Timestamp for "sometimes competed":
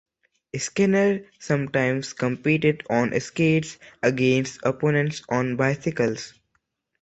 1.37-2.83